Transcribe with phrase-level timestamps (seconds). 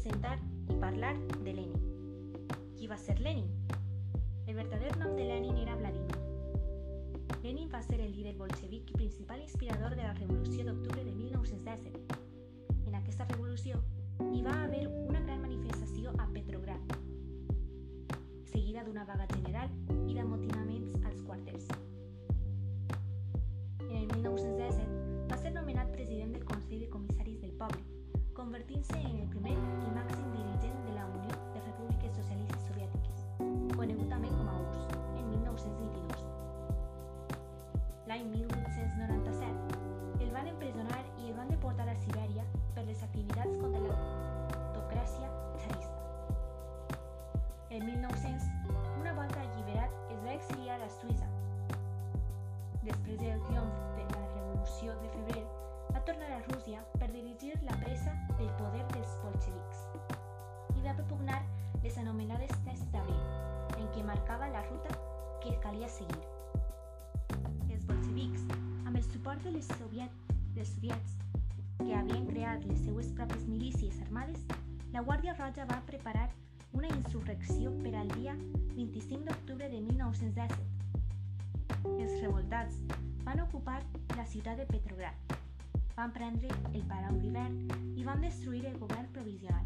[0.00, 0.38] presentar
[0.70, 1.14] i parlar
[1.44, 1.74] de Lenin.
[2.76, 3.50] Qui va ser Lenin?
[4.46, 6.16] El verdadero nom de Lenin era Vladimir.
[7.42, 12.00] Lenin va ser el líder bolchevique i principal inspirador de la Revolució d'octubre de 1917.
[12.86, 13.82] En aquesta revolució
[14.30, 16.96] hi va haver una gran manifestació a Petrograd,
[18.48, 19.68] seguida d'una vaga general
[20.08, 21.68] i a als cuarteles.
[53.46, 55.44] Triomf de la Revolució de Febrer,
[55.94, 59.86] va tornar a Rússia per dirigir la presa del poder dels bolxevics
[60.76, 61.40] i va propugnar
[61.82, 63.22] les anomenades tests d'abril,
[63.78, 64.96] en què marcava la ruta
[65.42, 66.22] que calia seguir.
[67.70, 68.44] Els bolxevics,
[68.86, 71.16] amb el suport de les, soviet, dels soviets,
[71.80, 74.44] que havien creat les seues pròpies milícies armades,
[74.92, 76.28] la Guàrdia Roja va preparar
[76.72, 78.34] una insurrecció per al dia
[78.76, 80.54] 25 d'octubre de 1917.
[81.96, 82.82] Els revoltats
[84.30, 85.14] ciutat de Petrograd,
[85.96, 89.64] van prendre el Palau d'hivern i van destruir el govern provisional.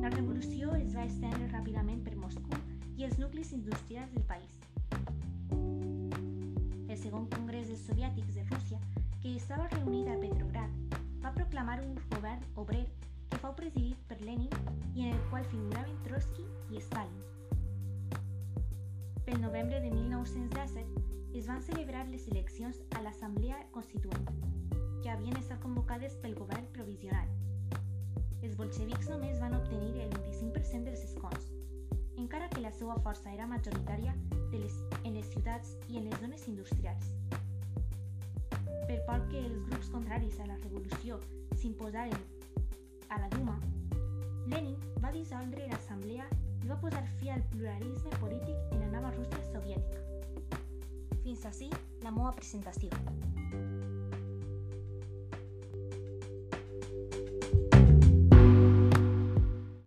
[0.00, 2.56] La revolució es va estendre ràpidament per Moscou
[2.96, 4.56] i els nuclis industrials del país.
[6.88, 8.80] El segon congrés dels soviètics de Rússia,
[9.20, 10.72] que estava reunit a Petrograd,
[11.20, 12.86] va proclamar un govern obrer
[13.28, 14.48] que fou presidit per Lenin
[14.94, 17.20] i en el qual figuraven Trotsky i Stalin.
[19.28, 20.91] Pel novembre de 1917
[21.34, 24.26] es van celebrar les eleccions a l'Assemblea Constituent,
[25.02, 27.30] que havien estat convocades pel govern provisional.
[28.42, 31.48] Els bolxevics només van obtenir el 25% dels escons,
[32.20, 34.12] encara que la seva força era majoritària
[34.52, 37.14] de les, en les ciutats i en les zones industrials.
[38.88, 41.18] Per por que els grups contraris a la revolució
[41.56, 42.28] s'imposaren
[43.08, 43.56] a la Duma,
[44.52, 46.28] Lenin va dissoldre l'assemblea
[46.62, 49.81] i va posar fi al pluralisme polític en la nova Rússia soviètica.
[51.46, 51.70] así
[52.02, 52.90] la moda presentación.